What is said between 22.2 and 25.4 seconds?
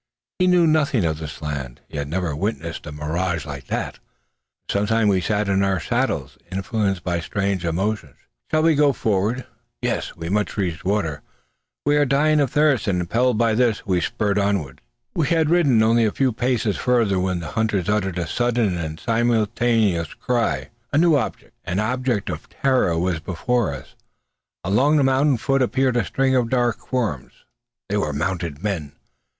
of terror was before us. Along the mountain